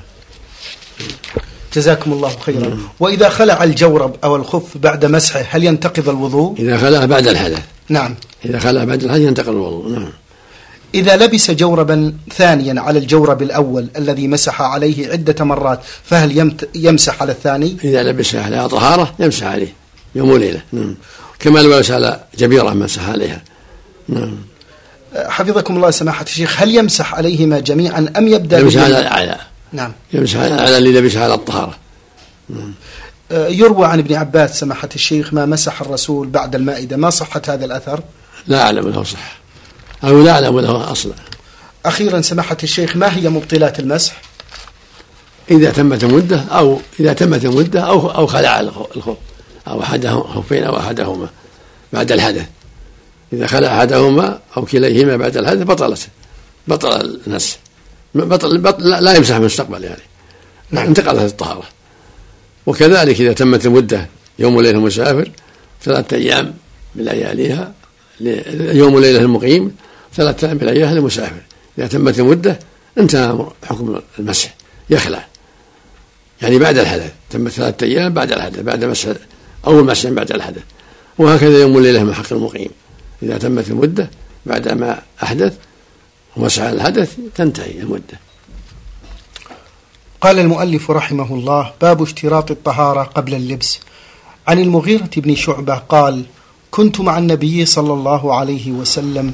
جزاكم 1.75 2.13
الله 2.13 2.29
خيرا. 2.39 2.67
مم. 2.67 2.79
وإذا 2.99 3.29
خلع 3.29 3.63
الجورب 3.63 4.15
أو 4.23 4.35
الخف 4.35 4.77
بعد 4.77 5.05
مسحه 5.05 5.45
هل 5.49 5.63
ينتقض 5.63 6.09
الوضوء؟ 6.09 6.59
إذا 6.59 6.77
خلع 6.77 7.05
بعد 7.05 7.27
الحدث. 7.27 7.63
نعم. 7.89 8.15
إذا 8.45 8.59
خلع 8.59 8.83
بعد 8.83 9.03
الحدث 9.03 9.21
ينتقض 9.21 9.49
الوضوء. 9.49 9.91
نعم. 9.91 10.11
إذا 10.95 11.15
لبس 11.15 11.51
جوربا 11.51 12.13
ثانيا 12.33 12.81
على 12.81 12.99
الجورب 12.99 13.41
الأول 13.41 13.87
الذي 13.97 14.27
مسح 14.27 14.61
عليه 14.61 15.11
عدة 15.11 15.45
مرات 15.45 15.79
فهل 16.03 16.53
يمسح 16.75 17.21
على 17.21 17.31
الثاني؟ 17.31 17.77
إذا 17.83 18.03
لبس 18.03 18.35
على 18.35 18.69
طهارة 18.69 19.13
يمسح 19.19 19.45
عليه 19.45 19.73
يوم 20.15 20.29
وليلة 20.29 20.61
نعم. 20.71 20.95
كما 21.39 21.59
لو 21.59 21.77
لبس 21.77 21.91
على 21.91 22.23
جبيرة 22.37 22.73
مسح 22.73 23.09
عليها. 23.09 23.41
نعم. 24.07 24.37
حفظكم 25.15 25.75
الله 25.75 25.91
سماحة 25.91 26.23
الشيخ 26.23 26.61
هل 26.61 26.75
يمسح 26.75 27.15
عليهما 27.15 27.59
جميعا 27.59 28.13
أم 28.17 28.27
يبدأ 28.27 28.59
يمسح 28.59 28.81
على 28.81 28.99
الأعلى. 28.99 29.37
نعم. 29.73 29.91
يمسح 30.13 30.39
على 30.39 30.77
اللي 30.77 30.99
لبس 30.99 31.15
على 31.17 31.33
الطهارة. 31.33 31.75
نعم. 32.49 32.73
يروى 33.31 33.87
عن 33.87 33.99
ابن 33.99 34.15
عباس 34.15 34.59
سماحة 34.59 34.89
الشيخ 34.95 35.33
ما 35.33 35.45
مسح 35.45 35.81
الرسول 35.81 36.27
بعد 36.27 36.55
المائدة 36.55 36.97
ما 36.97 37.09
صحة 37.09 37.41
هذا 37.47 37.65
الأثر؟ 37.65 37.99
لا 38.47 38.61
أعلم 38.61 38.89
له 38.89 39.03
صح. 39.03 39.40
أو 40.03 40.21
لا 40.21 40.31
أعلم 40.31 40.59
له 40.59 40.91
أصلا 40.91 41.13
أخيرا 41.85 42.21
سماحة 42.21 42.57
الشيخ 42.63 42.95
ما 42.95 43.17
هي 43.17 43.29
مبطلات 43.29 43.79
المسح؟ 43.79 44.21
إذا 45.51 45.71
تمت 45.71 46.03
المدة 46.03 46.39
أو 46.39 46.79
إذا 46.99 47.13
تمت 47.13 47.45
المدة 47.45 47.81
أو 47.81 48.11
أو 48.11 48.27
خلع 48.27 48.59
الخف 48.59 49.17
أو 49.67 49.81
أحدهم 49.81 50.23
خفين 50.23 50.63
أو 50.63 50.79
أحدهما 50.79 51.29
بعد 51.93 52.11
الحدث. 52.11 52.45
إذا 53.33 53.47
خلع 53.47 53.77
أحدهما 53.77 54.39
أو 54.57 54.65
كليهما 54.65 55.17
بعد 55.17 55.37
الحدث 55.37 55.63
بطلت 55.63 56.07
بطل 56.67 57.19
النسح. 57.27 57.57
بطل, 58.15 58.57
بطل 58.57 58.89
لا 58.89 59.15
يمسح 59.15 59.35
من 59.35 59.41
المستقبل 59.41 59.83
يعني. 59.83 60.01
نعم. 60.71 60.87
انتقلت 60.87 61.31
الطهارة. 61.31 61.63
وكذلك 62.65 63.21
إذا 63.21 63.33
تمت 63.33 63.65
المدة 63.65 64.07
يوم 64.39 64.55
وليلة 64.55 64.77
المسافر 64.77 65.31
ثلاثة 65.83 66.17
أيام 66.17 66.53
من 66.95 67.03
لياليها 67.03 67.73
يوم 68.73 68.93
وليلة 68.93 69.19
المقيم 69.19 69.75
ثلاثة 70.13 70.47
أيام 70.47 70.57
لياليها 70.57 70.93
للمسافر 70.93 71.41
إذا 71.77 71.87
تمت 71.87 72.19
المدة 72.19 72.59
انتهى 72.97 73.47
حكم 73.65 73.99
المسح. 74.19 74.55
يخلع. 74.89 75.25
يعني 76.41 76.59
بعد 76.59 76.77
الحدث. 76.77 77.11
تمت 77.29 77.51
ثلاثة 77.51 77.85
أيام 77.85 78.13
بعد 78.13 78.31
الحدث 78.31 78.59
بعد 78.59 78.85
مسح 78.85 79.09
أول 79.67 79.85
مسح 79.85 80.09
بعد 80.09 80.31
الحدث. 80.31 80.63
وهكذا 81.17 81.61
يوم 81.61 81.75
وليلة 81.75 82.03
من 82.03 82.13
حق 82.13 82.33
المقيم. 82.33 82.69
إذا 83.23 83.37
تمت 83.37 83.69
المدة 83.69 84.09
بعد 84.45 84.67
ما 84.67 85.01
أحدث 85.23 85.57
ومسح 86.37 86.63
الحدث 86.63 87.15
تنتهي 87.35 87.79
المدة. 87.79 88.19
قال 90.21 90.39
المؤلف 90.39 90.91
رحمه 90.91 91.33
الله 91.33 91.73
باب 91.81 92.01
اشتراط 92.01 92.51
الطهارة 92.51 93.03
قبل 93.03 93.33
اللبس. 93.33 93.79
عن 94.47 94.59
المغيرة 94.59 95.09
بن 95.17 95.35
شعبة 95.35 95.75
قال 95.75 96.25
كنت 96.71 96.99
مع 96.99 97.17
النبي 97.17 97.65
صلى 97.65 97.93
الله 97.93 98.35
عليه 98.35 98.71
وسلم 98.71 99.33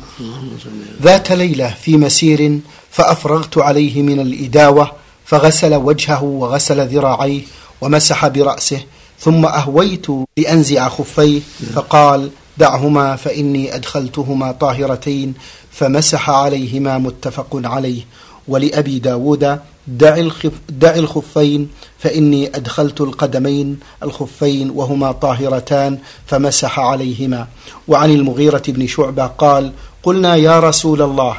ذات 1.02 1.32
ليلة 1.32 1.76
في 1.82 1.98
مسير 1.98 2.60
فأفرغت 2.92 3.58
عليه 3.58 4.02
من 4.02 4.20
الإداوة 4.20 4.92
فغسل 5.26 5.76
وجهه 5.76 6.24
وغسل 6.24 6.88
ذراعيه 6.88 7.42
ومسح 7.82 8.28
برأسه 8.28 8.84
ثم 9.20 9.46
أهويت 9.46 10.08
لأنزع 10.38 10.90
خفيه 10.90 11.42
فقال 11.76 12.30
دعهما 12.58 13.16
فإني 13.16 13.76
أدخلتهما 13.76 14.52
طاهرتين 14.52 15.34
فمسح 15.72 16.30
عليهما 16.30 16.98
متفق 16.98 17.62
عليه 17.64 18.02
ولأبي 18.48 19.00
داود 19.00 19.60
دع, 19.88 20.18
الخف 20.18 20.52
دع 20.70 20.96
الخفين 20.96 21.70
فإني 22.00 22.48
أدخلت 22.48 23.02
القدمين 23.02 23.80
الخفين 24.04 24.70
وهما 24.70 25.12
طاهرتان 25.12 25.98
فمسح 26.26 26.80
عليهما. 26.80 27.48
وعن 27.88 28.12
المغيرة 28.12 28.64
بن 28.68 28.88
شعبة 28.88 29.26
قال 29.26 29.72
قلنا 30.04 30.36
يا 30.36 30.60
رسول 30.60 31.02
الله 31.02 31.38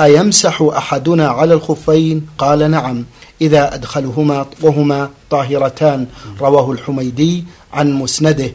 أيمسح 0.00 0.62
أحدنا 0.62 1.28
على 1.28 1.54
الخفين؟ 1.54 2.26
قال 2.38 2.70
نعم. 2.70 3.04
إذا 3.40 3.74
أدخلهما 3.74 4.46
وهما 4.62 5.10
طاهرتان. 5.30 6.06
رواه 6.40 6.72
الحميدي 6.72 7.44
عن 7.72 7.92
مسنده. 7.92 8.52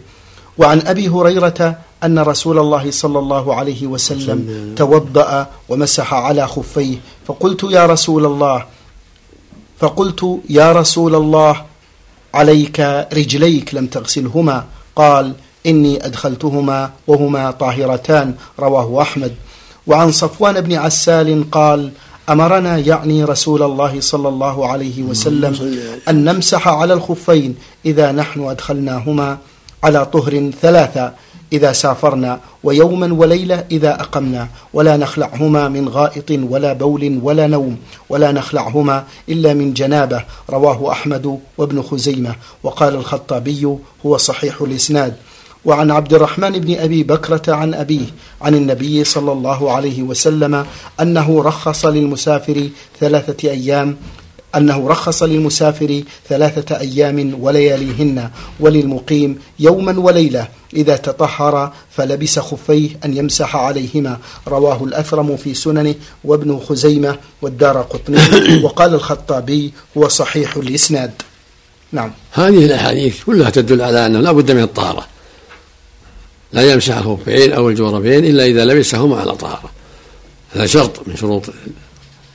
وعن 0.58 0.82
أبي 0.88 1.10
هريرة 1.10 1.78
أن 2.04 2.20
رسول 2.20 2.60
الله 2.60 2.92
صلى 2.92 3.20
الله 3.20 3.56
عليه 3.56 3.88
وسلم 3.88 4.74
توضأ 4.76 5.48
ومسح 5.70 6.14
على 6.14 6.48
خفيه. 6.48 6.98
فقلت 7.28 7.64
يا 7.64 7.86
رسول 7.86 8.26
الله 8.26 8.66
فقلت 9.82 10.40
يا 10.50 10.72
رسول 10.72 11.16
الله 11.16 11.62
عليك 12.34 12.80
رجليك 13.14 13.76
لم 13.76 13.88
تغسلهما. 13.88 14.66
قال 14.96 15.34
إني 15.66 16.06
أدخلتهما 16.06 16.90
وهما 17.08 17.52
طاهرتان 17.52 18.34
رواه 18.60 19.02
أحمد. 19.02 19.34
وعن 19.88 20.12
صفوان 20.12 20.62
بن 20.62 20.74
عسال 20.74 21.52
قال 21.52 21.92
أمرنا 22.30 22.78
يعني 22.78 23.24
رسول 23.24 23.64
الله 23.64 24.02
صلى 24.02 24.30
الله 24.30 24.68
عليه 24.68 25.04
وسلم 25.04 25.54
أن 26.10 26.24
نمسح 26.24 26.68
على 26.68 26.94
الخفين 26.94 27.56
إذا 27.86 28.12
نحن 28.12 28.50
أدخلناهما 28.50 29.38
على 29.84 30.06
طهر 30.06 30.52
ثلاثة. 30.62 31.14
إذا 31.54 31.72
سافرنا 31.72 32.40
ويوما 32.64 33.14
وليلة 33.14 33.66
إذا 33.72 34.02
أقمنا. 34.02 34.48
ولا 34.74 34.98
نخلعهما 34.98 35.68
من 35.68 35.90
غائط 35.90 36.32
ولا 36.32 36.74
بول 36.74 37.20
ولا 37.24 37.48
نوم. 37.48 37.78
ولا 38.10 38.32
نخلعهما 38.32 39.04
إلا 39.30 39.54
من 39.54 39.74
جنابة. 39.74 40.24
رواه 40.50 40.92
أحمد 40.92 41.40
وابن 41.58 41.82
خزيمة. 41.82 42.36
وقال 42.64 42.96
الخطابي 42.96 43.78
هو 44.06 44.18
صحيح 44.18 44.62
الإسناد. 44.62 45.16
وعن 45.66 45.92
عبد 45.92 46.14
الرحمن 46.14 46.52
بن 46.52 46.80
أبي 46.80 47.04
بكرة 47.04 47.54
عن 47.54 47.74
أبيه 47.74 48.06
عن 48.42 48.56
النبي 48.56 49.04
صلى 49.04 49.32
الله 49.32 49.72
عليه 49.72 50.04
وسلم 50.04 50.66
أنه 51.02 51.44
رخص 51.44 51.86
للمسافر 51.86 52.70
ثلاثة 53.00 53.50
أيام 53.50 53.98
أنه 54.56 54.88
رخص 54.88 55.24
للمسافر 55.24 56.04
ثلاثة 56.30 56.80
أيام 56.80 57.38
ولياليهن 57.42 58.30
وللمقيم 58.60 59.40
يوما 59.60 60.00
وليلة 60.00 60.48
إذا 60.74 60.96
تطهر 60.96 61.74
فلبس 61.92 62.40
خفيه 62.40 62.90
أن 63.06 63.18
يمسح 63.18 63.56
عليهما. 63.56 64.18
رواه 64.48 64.84
الأثرم 64.84 65.38
في 65.38 65.54
سننه 65.54 65.96
وابن 66.24 66.60
خزيمة 66.60 67.18
والدار 67.42 67.82
قطني. 67.82 68.18
وقال 68.64 68.94
الخطابي 68.94 69.74
هو 69.98 70.08
صحيح 70.08 70.56
الإسناد. 70.56 71.12
نعم. 71.92 72.12
هذه 72.32 72.66
الأحاديث 72.66 73.24
كلها 73.24 73.50
تدل 73.50 73.82
على 73.82 74.06
أنه 74.06 74.20
لا 74.20 74.32
بد 74.32 74.52
من 74.52 74.64
الطهارة. 74.64 75.08
لا 76.54 76.74
يمسح 76.74 76.98
الخفين 76.98 77.54
أو 77.54 77.70
الجوربين 77.70 78.26
إلا 78.26 78.46
إذا 78.46 78.66
لبسهما 78.66 79.20
على 79.20 79.36
طهارة. 79.36 79.72
هذا 80.54 80.66
شرط 80.66 81.08
من 81.08 81.16
شروط 81.16 81.46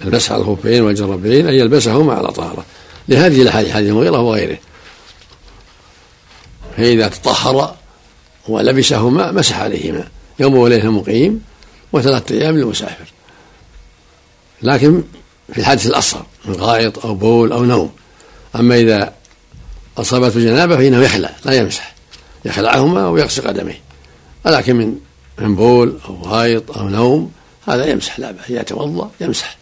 المسح 0.05 0.33
على 0.33 0.43
الخفين 0.43 0.83
والجربين 0.83 1.49
أن 1.49 1.55
يلبسهما 1.55 2.15
على 2.15 2.29
طهارة. 2.29 2.65
لهذه 3.09 3.43
الأحاديث 3.43 3.73
حديث 3.73 3.89
المغيرة 3.89 4.21
وغيره 4.21 4.59
فإذا 6.77 7.09
تطهر 7.09 7.75
ولبسهما 8.49 9.33
مسح 9.33 9.59
عليهما. 9.59 10.09
يوم 10.39 10.57
وليلة 10.57 10.91
مقيم 10.91 11.43
وثلاثة 11.93 12.35
أيام 12.35 12.59
للمسافر. 12.59 13.05
لكن 14.63 15.03
في 15.53 15.59
الحادث 15.59 15.87
الأصغر 15.87 16.27
من 16.45 16.55
غائط 16.55 17.07
أو 17.07 17.15
بول 17.15 17.53
أو 17.53 17.65
نوم. 17.65 17.91
أما 18.57 18.77
إذا 18.77 19.13
أصابته 19.99 20.41
جنابة 20.41 20.77
فإنه 20.77 21.03
يخلع 21.03 21.31
لا 21.45 21.53
يمسح. 21.53 21.95
يخلعهما 22.45 23.09
ويغسل 23.09 23.49
قدميه. 23.49 23.81
ولكن 24.47 24.77
من 24.77 24.97
من 25.39 25.57
بول 25.57 25.99
أو 26.09 26.23
غائط 26.23 26.79
أو 26.79 26.89
نوم 26.89 27.33
هذا 27.69 27.87
يمسح 27.87 28.19
لا 28.19 28.31
بأس 28.31 28.51
يتوضأ 28.51 29.11
يمسح. 29.21 29.57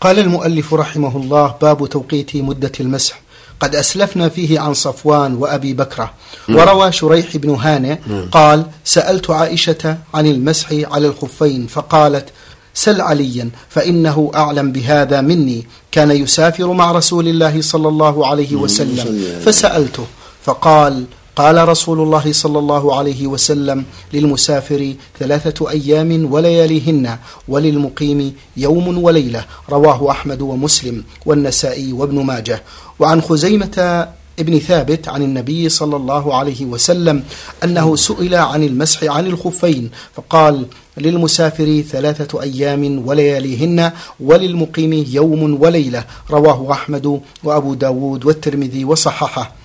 قال 0.00 0.18
المؤلف 0.18 0.74
رحمه 0.74 1.16
الله 1.16 1.54
باب 1.62 1.86
توقيت 1.86 2.36
مدة 2.36 2.72
المسح. 2.80 3.20
قد 3.60 3.76
أسلفنا 3.76 4.28
فيه 4.28 4.60
عن 4.60 4.74
صفوان 4.74 5.34
وأبي 5.34 5.72
بكرة. 5.74 6.12
وروى 6.48 6.92
شريح 6.92 7.36
بن 7.36 7.50
هانئ 7.50 7.96
قال 8.32 8.66
سألت 8.84 9.30
عائشة 9.30 9.98
عن 10.14 10.26
المسح 10.26 10.68
على 10.72 11.06
الخفين 11.06 11.66
فقالت 11.66 12.28
سل 12.74 13.00
عليا 13.00 13.50
فإنه 13.68 14.30
أعلم 14.34 14.72
بهذا 14.72 15.20
مني. 15.20 15.66
كان 15.92 16.10
يسافر 16.10 16.72
مع 16.72 16.92
رسول 16.92 17.28
الله 17.28 17.60
صلى 17.60 17.88
الله 17.88 18.26
عليه 18.26 18.56
وسلم. 18.56 19.40
فسألته 19.44 20.06
فقال 20.44 21.04
قال 21.36 21.68
رسول 21.68 22.00
الله 22.00 22.32
صلى 22.32 22.58
الله 22.58 22.96
عليه 22.96 23.26
وسلم 23.26 23.84
للمسافر 24.12 24.94
ثلاثة 25.18 25.70
أيام 25.70 26.32
ولياليهن 26.32 27.18
وللمقيم 27.48 28.34
يوم 28.56 29.04
وليلة 29.04 29.44
رواه 29.70 30.10
أحمد 30.10 30.40
ومسلم 30.40 31.04
والنسائي 31.26 31.92
وابن 31.92 32.24
ماجه. 32.24 32.62
وعن 32.98 33.20
خزيمة 33.20 34.08
ابن 34.38 34.58
ثابت 34.58 35.08
عن 35.08 35.22
النبي 35.22 35.68
صلى 35.68 35.96
الله 35.96 36.34
عليه 36.34 36.64
وسلم 36.64 37.22
أنه 37.64 37.96
سئل 37.96 38.34
عن 38.34 38.62
المسح 38.62 39.04
عن 39.04 39.26
الخفين 39.26 39.90
فقال 40.14 40.66
للمسافر 40.96 41.82
ثلاثة 41.90 42.42
أيام 42.42 43.08
ولياليهن 43.08 43.92
وللمقيم 44.20 44.92
يوم 45.08 45.62
وليلة 45.62 46.04
رواه 46.30 46.72
أحمد 46.72 47.20
وأبو 47.44 47.74
داود 47.74 48.24
والترمذي 48.24 48.84
وصححه. 48.84 49.55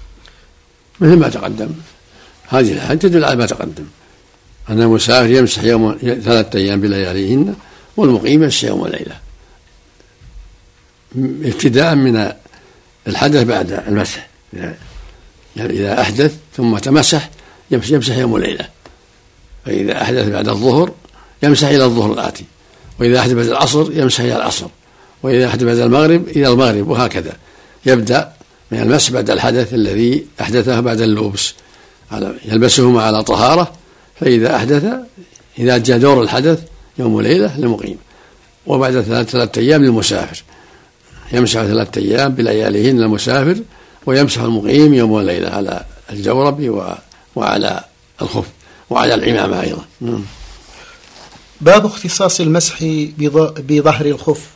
مثل 1.01 1.15
ما 1.15 1.29
تقدم. 1.29 1.69
هذه 2.47 2.71
الآية 2.71 2.97
تدل 2.97 3.25
على 3.25 3.35
ما 3.35 3.45
تقدم. 3.45 3.85
أن 4.69 4.81
المسافر 4.81 5.29
يمسح 5.29 5.63
يوم 5.63 5.97
ثلاثة 6.01 6.59
أيام 6.59 6.81
بلياليهن 6.81 7.55
والمقيم 7.97 8.43
يمسح 8.43 8.63
يوم 8.63 8.81
وليلة. 8.81 9.15
ابتداء 11.45 11.95
من 11.95 12.31
الحدث 13.07 13.43
بعد 13.43 13.71
المسح. 13.71 14.27
يعني 15.55 15.73
إذا 15.73 16.01
أحدث 16.01 16.35
ثم 16.57 16.77
تمسح 16.77 17.29
يمسح 17.71 18.17
يوم 18.17 18.31
وليلة. 18.31 18.65
فإذا 19.65 20.01
أحدث 20.01 20.27
بعد 20.27 20.49
الظهر 20.49 20.91
يمسح 21.43 21.67
إلى 21.67 21.85
الظهر 21.85 22.13
الآتي. 22.13 22.45
وإذا 22.99 23.19
أحدث 23.19 23.33
بعد 23.33 23.45
العصر 23.45 23.91
يمسح 23.91 24.19
إلى 24.19 24.35
العصر. 24.35 24.67
وإذا 25.23 25.47
أحدث 25.47 25.63
بعد 25.63 25.77
المغرب 25.77 26.27
إلى 26.27 26.47
المغرب 26.47 26.87
وهكذا. 26.87 27.33
يبدأ 27.85 28.33
من 28.71 28.79
المسح 28.79 29.11
بعد 29.11 29.29
الحدث 29.29 29.73
الذي 29.73 30.25
أحدثه 30.41 30.79
بعد 30.79 31.01
اللبس. 31.01 31.53
يلبسهما 32.45 33.03
على 33.03 33.23
طهارة 33.23 33.73
فإذا 34.19 34.55
أحدث 34.55 34.85
إذا 35.59 35.77
جاء 35.77 35.97
دور 35.97 36.21
الحدث 36.21 36.63
يوم 36.97 37.13
وليلة 37.13 37.57
للمقيم. 37.57 37.97
وبعد 38.65 39.01
ثلاثة 39.01 39.61
أيام 39.61 39.83
للمسافر. 39.83 40.43
يمسح 41.33 41.61
ثلاثة 41.61 42.01
أيام 42.01 42.31
بلياليهن 42.31 42.99
للمسافر 42.99 43.57
ويمسح 44.05 44.41
المقيم 44.41 44.93
يوم 44.93 45.11
وليلة 45.11 45.49
على 45.49 45.85
الجورب 46.09 46.91
وعلى 47.35 47.83
الخف 48.21 48.45
وعلى 48.89 49.13
العمامة 49.13 49.61
أيضا. 49.61 49.85
باب 51.61 51.85
اختصاص 51.85 52.39
المسح 52.39 52.83
بظهر 53.57 54.05
الخف. 54.05 54.49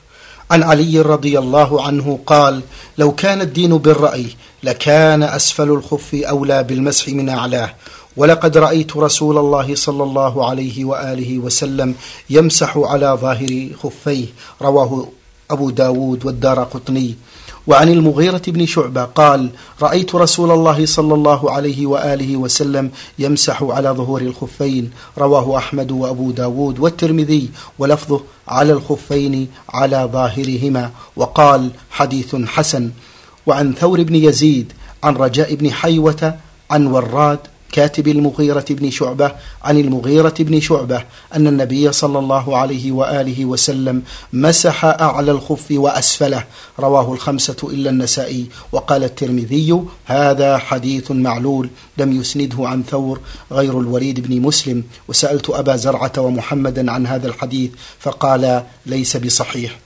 عن 0.51 0.63
علي 0.63 1.01
رضي 1.01 1.39
الله 1.39 1.81
عنه 1.81 2.19
قال 2.25 2.61
لو 2.97 3.11
كان 3.11 3.41
الدين 3.41 3.77
بالرأي 3.77 4.25
لكان 4.63 5.23
أسفل 5.23 5.69
الخف 5.69 6.15
أولى 6.15 6.63
بالمسح 6.63 7.09
من 7.09 7.29
أعلاه. 7.29 7.73
ولقد 8.17 8.57
رأيت 8.57 8.97
رسول 8.97 9.37
الله 9.37 9.75
صلى 9.75 10.03
الله 10.03 10.49
عليه 10.49 10.85
وآله 10.85 11.39
وسلم 11.39 11.95
يمسح 12.29 12.77
على 12.77 13.17
ظاهر 13.21 13.69
خفيه. 13.83 14.25
رواه 14.61 15.07
أبو 15.51 15.69
داود 15.69 16.25
والدار 16.25 16.63
قطني. 16.63 17.15
وعن 17.67 17.89
المغيرة 17.89 18.41
بن 18.47 18.65
شعبة 18.65 19.03
قال 19.03 19.49
رأيت 19.81 20.15
رسول 20.15 20.51
الله 20.51 20.85
صلى 20.85 21.13
الله 21.13 21.51
عليه 21.51 21.85
وآله 21.85 22.37
وسلم 22.37 22.91
يمسح 23.19 23.63
على 23.63 23.89
ظهور 23.89 24.21
الخفين. 24.21 24.91
رواه 25.17 25.57
أحمد 25.57 25.91
وأبو 25.91 26.31
داود 26.31 26.79
والترمذي 26.79 27.49
ولفظه 27.79 28.21
على 28.47 28.73
الخفين 28.73 29.47
على 29.69 30.09
ظاهرهما 30.13 30.91
وقال 31.15 31.71
حديث 31.91 32.35
حسن. 32.35 32.91
وعن 33.45 33.73
ثور 33.73 34.03
بن 34.03 34.15
يزيد 34.15 34.73
عن 35.03 35.15
رجاء 35.15 35.55
بن 35.55 35.71
حيوة 35.71 36.35
عن 36.71 36.87
وراد 36.87 37.39
كاتب 37.75 38.07
المغيرة 38.07 38.65
بن 38.69 38.89
شعبة 38.89 39.31
عن 39.63 39.77
المغيرة 39.77 40.33
بن 40.39 40.59
شعبة 40.59 41.03
أن 41.35 41.47
النبي 41.47 41.91
صلى 41.91 42.19
الله 42.19 42.57
عليه 42.57 42.91
وآله 42.91 43.45
وسلم 43.45 44.03
مسح 44.33 44.85
أعلى 44.85 45.31
الخف 45.31 45.67
وأسفله. 45.71 46.43
رواه 46.79 47.13
الخمسة 47.13 47.55
إلا 47.63 47.89
النسائي. 47.89 48.45
وقال 48.71 49.03
الترمذي 49.03 49.83
هذا 50.05 50.57
حديث 50.57 51.11
معلول 51.11 51.69
لم 51.97 52.21
يسنده 52.21 52.67
عن 52.67 52.83
ثور 52.83 53.19
غير 53.51 53.79
الوليد 53.79 54.27
بن 54.27 54.41
مسلم. 54.41 54.83
وسألت 55.07 55.49
أبا 55.49 55.75
زرعة 55.75 56.13
ومحمدا 56.17 56.91
عن 56.91 57.07
هذا 57.07 57.27
الحديث 57.27 57.71
فقال 57.99 58.63
ليس 58.85 59.17
بصحيح. 59.17 59.79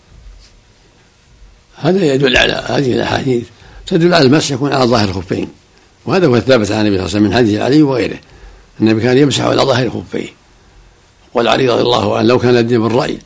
هذا 1.75 2.13
يدل 2.13 2.38
على 2.38 2.54
هذه 2.54 2.93
الأحاديث 2.93 3.43
تدل 3.88 4.13
على 4.13 4.25
المسح 4.25 4.52
يكون 4.52 4.73
على 4.73 4.86
ظاهر 4.86 5.10
الخفين. 5.10 5.47
وهذا 6.10 6.28
هو 6.28 6.36
الثابت 6.36 6.72
عن 6.72 6.88
النبي 6.88 6.98
صلى 6.98 7.06
الله 7.06 7.17
عليه 7.17 7.19
وسلم 7.19 7.24
من 7.24 7.34
حديث 7.34 7.60
علي 7.60 7.82
وغيره. 7.82 8.19
النبي 8.82 9.02
كان 9.02 9.17
يمسح 9.17 9.43
على 9.43 9.62
ظهر 9.62 9.89
خفيه. 9.89 10.30
والعلي 11.34 11.69
رضي 11.69 11.82
الله 11.82 12.17
عنه 12.17 12.28
لو 12.28 12.39
كان 12.39 12.58
الدين 12.58 12.82
بالرأي 12.82 13.19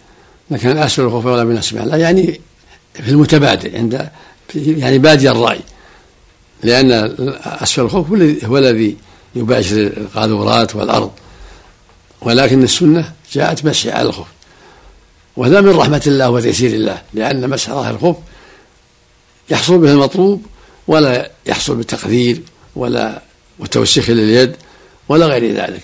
لكان 0.52 0.78
أسفل 0.78 1.02
الخفين 1.02 1.32
ولا 1.32 1.43
من 1.43 1.58
أسفل 1.58 1.88
لا 1.88 1.98
يعني 1.98 2.41
في 2.93 3.10
المتبادل 3.10 3.76
عند 3.76 4.10
يعني 4.56 4.98
بادي 4.98 5.32
الرأي. 5.32 5.60
لأن 6.63 6.91
أسفل 7.43 7.82
الخف 7.82 8.06
هو 8.46 8.58
الذي 8.58 8.98
يباشر 9.36 9.78
القاذورات 9.78 10.76
والأرض. 10.76 11.12
ولكن 12.22 12.63
السنة 12.63 13.12
جاءت 13.34 13.65
مسح 13.65 13.96
على 13.96 14.10
الخف 14.10 14.28
وهذا 15.38 15.62
من 15.62 15.69
رحمة 15.69 16.04
الله 16.08 16.30
وتيسير 16.30 16.74
الله. 16.74 17.02
لأن 17.13 17.50
مسح 17.50 17.69
ظاهر 17.69 17.96
الخف 17.96 18.15
يحصل 19.50 19.78
به 19.78 19.91
المطلوب 19.91 20.46
ولا 20.88 21.32
يحصل 21.46 21.76
بالتقدير 21.76 22.41
ولا 22.76 23.22
وتوسيخ 23.60 24.10
لليد 24.10 24.56
ولا 25.10 25.26
غير 25.26 25.56
ذلك. 25.56 25.82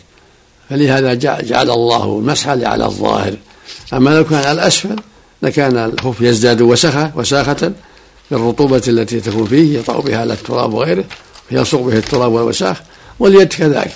فلهذا 0.70 1.14
جعل 1.42 1.72
الله 1.72 2.04
المسح 2.04 2.48
على 2.48 2.86
الظاهر. 2.86 3.36
أما 3.94 4.10
لو 4.10 4.24
كان 4.26 4.40
على 4.40 4.52
الأسفل 4.52 4.96
لكان 5.42 5.78
الخف 5.78 6.22
يزداد 6.22 6.62
وسخة 6.62 7.12
وساخة 7.16 7.72
بالرطوبة 8.32 8.82
التي 8.88 9.20
تكون 9.20 9.48
فيه 9.48 9.80
يطأ 9.80 10.00
بها 10.00 10.18
على 10.18 10.34
التراب 10.34 10.74
وغيره 10.74 11.04
فيلصق 11.50 11.80
به 11.80 11.98
التراب 11.98 12.32
والوساخ 12.32 12.82
واليد 13.20 13.48
كذلك 13.48 13.94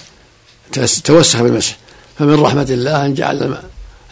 توسخ 1.04 1.42
بالمسح. 1.42 1.78
فمن 2.20 2.34
رحمة 2.34 2.68
الله 2.70 3.06
أن 3.06 3.14
جعل 3.14 3.58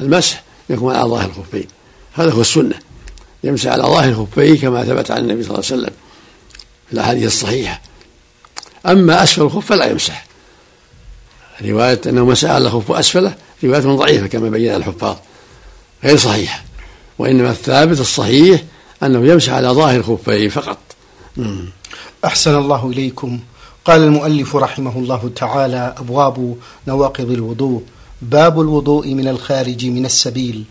المسح 0.01 0.43
يكون 0.69 0.95
على 0.95 1.09
ظاهر 1.09 1.29
الخفين. 1.29 1.67
هذا 2.13 2.31
هو 2.31 2.41
السنة. 2.41 2.75
يمسح 3.43 3.71
على 3.71 3.83
ظاهر 3.83 4.09
الخفين 4.09 4.57
كما 4.57 4.83
ثبت 4.83 5.11
عن 5.11 5.17
النبي 5.21 5.43
صلى 5.43 5.51
الله 5.51 5.65
عليه 5.71 5.81
وسلم 5.81 5.93
في 6.87 6.93
الأحاديث 6.93 7.25
الصحيحة. 7.25 7.81
أما 8.85 9.23
أسفل 9.23 9.41
الخف 9.41 9.65
فلا 9.65 9.85
يمسح. 9.85 10.25
رواية 11.61 12.01
أنه 12.05 12.25
مسح 12.25 12.49
على 12.49 12.67
الخف 12.67 12.91
أسفله 12.91 13.35
رواية 13.63 13.79
ضعيفة 13.79 14.27
كما 14.27 14.49
بين 14.49 14.75
الحفاظ 14.75 15.15
غير 16.03 16.17
صحيحة. 16.17 16.63
وإنما 17.19 17.51
الثابت 17.51 17.99
الصحيح 17.99 18.61
أنه 19.03 19.27
يمسح 19.31 19.53
على 19.53 19.69
ظاهر 19.69 20.03
خفيه 20.03 20.49
فقط. 20.49 20.77
أحسن 22.25 22.55
الله 22.55 22.89
إليكم. 22.89 23.39
قال 23.85 24.03
المؤلف 24.03 24.55
رحمه 24.55 24.97
الله 24.97 25.31
تعالى 25.35 25.95
أبواب 25.97 26.55
نواقض 26.87 27.31
الوضوء. 27.31 27.83
باب 28.21 28.61
الوضوء 28.61 29.13
من 29.13 29.27
الخارج 29.27 29.85
من 29.85 30.05
السبيل. 30.05 30.63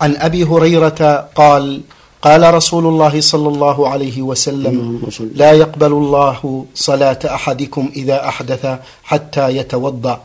عن 0.00 0.16
أبي 0.16 0.44
هريرة 0.44 1.28
قال 1.34 1.80
قال 2.22 2.54
رسول 2.54 2.86
الله 2.86 3.20
صلى 3.20 3.48
الله 3.48 3.88
عليه 3.88 4.22
وسلم 4.22 5.02
لا 5.34 5.52
يقبل 5.52 5.92
الله 5.92 6.66
صلاة 6.74 7.18
أحدكم 7.26 7.92
إذا 7.96 8.28
أحدث 8.28 8.66
حتى 9.02 9.56
يتوضأ. 9.56 10.20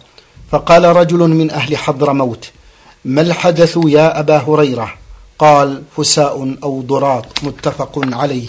فقال 0.51 0.83
رجل 0.85 1.17
من 1.17 1.51
أهل 1.51 1.77
حضر 1.77 2.13
موت 2.13 2.49
ما 3.05 3.21
الحدث 3.21 3.79
يا 3.85 4.19
أبا 4.19 4.37
هريرة؟ 4.37 4.93
قال 5.39 5.83
فساء 5.97 6.55
أو 6.63 6.81
ضراط. 6.81 7.25
متفق 7.43 7.99
عليه. 8.13 8.47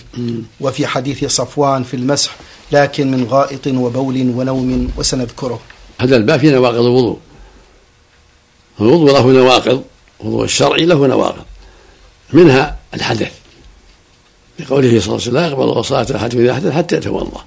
وفي 0.60 0.86
حديث 0.86 1.24
صفوان 1.24 1.82
في 1.82 1.94
المسح 1.94 2.36
لكن 2.72 3.10
من 3.10 3.26
غائط 3.30 3.66
وبول 3.66 4.32
ونوم 4.36 4.88
وسنذكره. 4.96 5.60
هذا 6.00 6.16
الباب 6.16 6.40
في 6.40 6.50
نواقض 6.50 6.74
الوضوء. 6.74 7.18
الوضوء 8.80 9.12
له 9.12 9.26
نواقض 9.32 9.82
الوضوء 10.20 10.44
الشرعي 10.44 10.84
له 10.84 11.06
نواقض. 11.06 11.44
منها 12.32 12.78
الحدث. 12.94 13.32
لقوله 14.58 14.88
صلى 14.88 14.96
الله 14.98 15.12
عليه 15.12 15.14
وسلم 15.14 15.34
لا 15.34 15.46
يقبل 15.46 15.62
الله 15.62 15.82
صلاة 15.82 16.16
أحدكم 16.16 16.40
إذا 16.40 16.54
حدث 16.54 16.72
حتى 16.72 16.96
يتوضأ. 16.96 17.44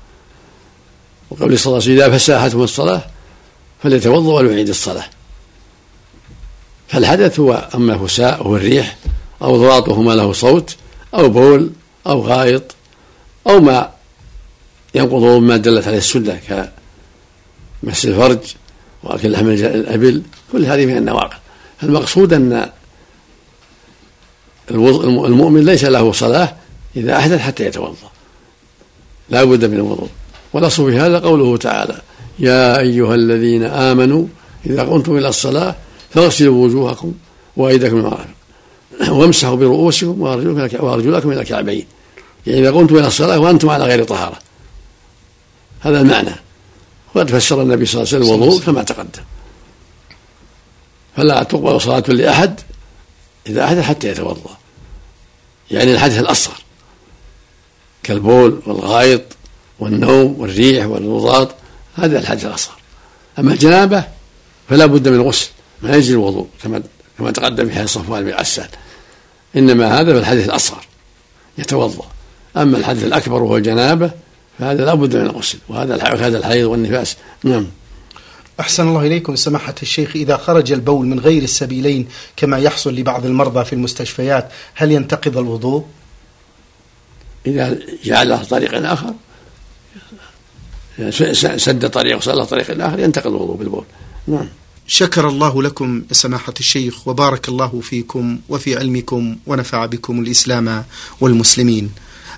وقوله 1.29 1.57
صلى 1.57 1.65
الله 1.65 1.83
عليه 1.83 1.93
وسلم 1.93 1.97
إذا 1.97 2.17
فساحتهم 2.17 2.63
الصلاة 2.63 3.01
فليتوضأ 3.83 4.33
وليعيد 4.33 4.69
الصلاة. 4.69 5.05
فالحدث 6.87 7.39
هو 7.39 7.69
أما 7.75 7.97
فساء 7.97 8.43
هو 8.43 8.55
الريح 8.55 8.97
أو 9.41 9.57
ضواطه 9.57 10.01
ما 10.01 10.13
له 10.13 10.33
صوت 10.33 10.75
أو 11.13 11.29
بول 11.29 11.71
أو 12.07 12.21
غائط 12.21 12.75
أو 13.47 13.59
ما 13.59 13.91
ينقض 14.95 15.23
ما 15.23 15.57
دلت 15.57 15.87
عليه 15.87 15.97
السنة 15.97 16.39
كمس 16.47 18.05
الفرج 18.05 18.39
وأكل 19.03 19.31
لحم 19.31 19.47
الأبل. 19.49 20.21
كل 20.51 20.65
هذه 20.65 20.85
من 20.85 20.97
النواقض. 20.97 21.39
المقصود 21.83 22.33
أن 22.33 22.69
المؤمن 24.71 25.65
ليس 25.65 25.83
له 25.83 26.11
صلاة 26.11 26.55
إذا 26.95 27.17
أحدث 27.17 27.39
حتى 27.39 27.65
يتوضأ. 27.65 28.11
لا 29.29 29.43
بد 29.43 29.65
من 29.65 29.75
الوضوء. 29.75 30.09
والأصل 30.53 30.91
في 30.91 30.99
هذا 30.99 31.19
قوله 31.19 31.57
تعالى 31.57 32.01
يا 32.39 32.79
أيها 32.79 33.15
الذين 33.15 33.63
آمنوا 33.63 34.25
إذا 34.65 34.83
قمتم 34.83 35.17
إلى 35.17 35.27
الصلاة 35.27 35.75
فاغسلوا 36.09 36.65
وجوهكم 36.65 37.13
وأيديكم 37.57 37.97
المرافق 37.97 38.27
وامسحوا 39.09 39.55
برؤوسكم 39.55 40.21
وأرجلكم 40.79 41.31
إلى 41.31 41.41
الكعبين. 41.41 41.85
يعني 42.47 42.59
إذا 42.59 42.71
قمتم 42.71 42.97
إلى 42.97 43.07
الصلاة 43.07 43.39
وأنتم 43.39 43.69
على 43.69 43.83
غير 43.83 44.03
طهارة. 44.03 44.39
هذا 45.79 46.01
المعنى. 46.01 46.35
وقد 47.15 47.29
فسر 47.29 47.61
النبي 47.61 47.85
صلى 47.85 48.01
الله 48.01 48.13
عليه 48.13 48.25
وسلم 48.25 48.35
الوضوء 48.35 48.61
كما 48.61 48.83
تقدم. 48.83 49.23
فلا 51.17 51.43
تقبل 51.43 51.81
صلاة 51.81 52.03
لأحد 52.07 52.59
إذا 53.47 53.63
أحدث 53.63 53.83
حتى 53.83 54.07
يتوضأ. 54.07 54.57
يعني 55.71 55.93
الحدث 55.93 56.19
الأصغر. 56.19 56.57
كالبول 58.03 58.61
والغائط 58.65 59.21
والنوم 59.79 60.35
والريح 60.39 60.85
والرضاط 60.85 61.55
هذا 61.95 62.19
الحدث 62.19 62.45
الأصغر. 62.45 62.75
أما 63.39 63.53
الجنابة 63.53 64.03
فلا 64.69 64.85
بد 64.85 65.07
من 65.07 65.15
الغسل 65.15 65.49
ما 65.81 65.95
يجري 65.95 66.13
الوضوء 66.13 66.47
كما 66.63 66.83
كما 67.17 67.31
تقدم 67.31 67.69
في 67.69 67.75
حديث 67.75 67.89
صفوان 67.89 68.23
بن 68.23 68.33
عسان 68.33 68.67
إنما 69.55 70.01
هذا 70.01 70.13
في 70.13 70.19
الحدث 70.19 70.45
الأصغر 70.45 70.85
يتوضأ. 71.57 72.05
أما 72.57 72.77
الحدث 72.77 73.03
الأكبر 73.03 73.43
وهو 73.43 73.57
الجنابة 73.57 74.11
فهذا 74.59 74.85
لا 74.85 74.93
بد 74.93 75.15
من 75.15 75.25
الغسل 75.25 75.57
وهذا 75.69 76.03
هذا 76.03 76.37
الحيض 76.37 76.67
والنفاس. 76.67 77.15
نعم. 77.43 77.67
أحسن 78.59 78.87
الله 78.87 79.07
إليكم 79.07 79.35
سماحة 79.35 79.75
الشيخ 79.81 80.15
إذا 80.15 80.37
خرج 80.37 80.71
البول 80.71 81.05
من 81.05 81.19
غير 81.19 81.43
السبيلين 81.43 82.07
كما 82.35 82.57
يحصل 82.59 82.95
لبعض 82.95 83.25
المرضى 83.25 83.65
في 83.65 83.73
المستشفيات 83.73 84.49
هل 84.73 84.91
ينتقض 84.91 85.37
الوضوء؟ 85.37 85.85
إذا 87.47 87.79
جعل 88.03 88.29
له 88.29 88.43
طريق 88.43 88.91
آخر 88.91 89.13
سد 91.57 91.89
طريق 91.89 92.17
وصلى 92.17 92.45
طريق 92.45 92.85
آخر 92.85 92.99
ينتقض 92.99 93.27
الوضوء 93.27 93.55
بالبول. 93.55 93.85
نعم. 94.27 94.47
شكر 94.87 95.27
الله 95.27 95.63
لكم 95.63 96.03
سماحة 96.11 96.53
الشيخ 96.59 97.07
وبارك 97.07 97.49
الله 97.49 97.81
فيكم 97.81 98.39
وفي 98.49 98.77
علمكم 98.77 99.35
ونفع 99.47 99.85
بكم 99.85 100.19
الإسلام 100.19 100.83
والمسلمين. 101.21 101.91